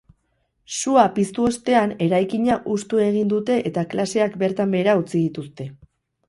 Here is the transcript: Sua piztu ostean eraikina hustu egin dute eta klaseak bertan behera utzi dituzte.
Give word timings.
Sua 0.77 1.01
piztu 1.17 1.43
ostean 1.49 1.93
eraikina 2.05 2.55
hustu 2.71 3.03
egin 3.09 3.29
dute 3.35 3.59
eta 3.71 3.85
klaseak 3.93 4.41
bertan 4.45 4.75
behera 4.79 4.97
utzi 5.05 5.17
dituzte. 5.27 5.71